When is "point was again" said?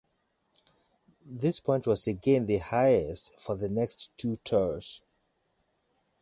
1.59-2.47